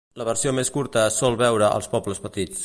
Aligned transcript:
La 0.19 0.25
versió 0.27 0.53
més 0.59 0.71
curta 0.77 1.03
es 1.11 1.19
sol 1.23 1.37
veure 1.43 1.69
als 1.77 1.91
pobles 1.95 2.27
petits. 2.29 2.59